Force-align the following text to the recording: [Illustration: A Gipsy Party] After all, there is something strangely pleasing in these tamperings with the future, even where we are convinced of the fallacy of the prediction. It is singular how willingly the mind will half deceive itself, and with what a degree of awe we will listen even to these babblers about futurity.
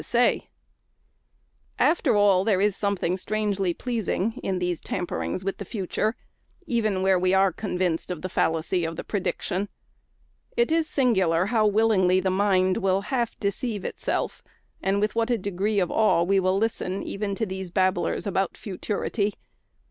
[Illustration: 0.01 0.33
A 0.33 0.33
Gipsy 0.41 0.47
Party] 1.77 1.89
After 1.91 2.15
all, 2.15 2.43
there 2.43 2.59
is 2.59 2.75
something 2.75 3.17
strangely 3.17 3.71
pleasing 3.75 4.33
in 4.41 4.57
these 4.57 4.81
tamperings 4.81 5.43
with 5.45 5.59
the 5.59 5.63
future, 5.63 6.15
even 6.65 7.03
where 7.03 7.19
we 7.19 7.35
are 7.35 7.51
convinced 7.53 8.09
of 8.09 8.23
the 8.23 8.27
fallacy 8.27 8.83
of 8.83 8.95
the 8.95 9.03
prediction. 9.03 9.69
It 10.57 10.71
is 10.71 10.89
singular 10.89 11.45
how 11.45 11.67
willingly 11.67 12.19
the 12.19 12.31
mind 12.31 12.77
will 12.77 13.01
half 13.13 13.39
deceive 13.39 13.85
itself, 13.85 14.41
and 14.81 14.99
with 14.99 15.13
what 15.13 15.29
a 15.29 15.37
degree 15.37 15.79
of 15.79 15.91
awe 15.91 16.23
we 16.23 16.39
will 16.39 16.57
listen 16.57 17.03
even 17.03 17.35
to 17.35 17.45
these 17.45 17.69
babblers 17.69 18.25
about 18.25 18.57
futurity. 18.57 19.35